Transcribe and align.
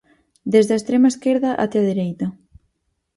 Desde 0.53 0.71
a 0.73 0.79
extrema 0.79 1.11
esquerda 1.13 1.51
até 1.63 1.77
a 1.79 1.87
dereita. 1.91 2.27